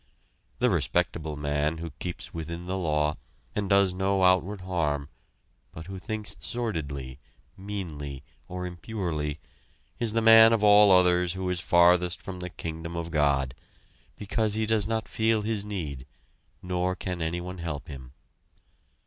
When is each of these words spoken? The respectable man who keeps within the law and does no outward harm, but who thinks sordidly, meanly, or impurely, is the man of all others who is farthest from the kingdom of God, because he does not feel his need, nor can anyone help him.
The 0.57 0.71
respectable 0.71 1.37
man 1.37 1.77
who 1.77 1.91
keeps 1.99 2.33
within 2.33 2.65
the 2.65 2.75
law 2.75 3.17
and 3.55 3.69
does 3.69 3.93
no 3.93 4.23
outward 4.23 4.61
harm, 4.61 5.09
but 5.71 5.85
who 5.85 5.99
thinks 5.99 6.35
sordidly, 6.39 7.19
meanly, 7.55 8.23
or 8.47 8.65
impurely, 8.65 9.39
is 9.99 10.13
the 10.13 10.21
man 10.23 10.53
of 10.53 10.63
all 10.63 10.91
others 10.91 11.33
who 11.33 11.47
is 11.51 11.59
farthest 11.59 12.19
from 12.19 12.39
the 12.39 12.49
kingdom 12.49 12.95
of 12.95 13.11
God, 13.11 13.53
because 14.17 14.55
he 14.55 14.65
does 14.65 14.87
not 14.87 15.07
feel 15.07 15.43
his 15.43 15.63
need, 15.63 16.07
nor 16.63 16.95
can 16.95 17.21
anyone 17.21 17.59
help 17.59 17.85
him. 17.87 18.11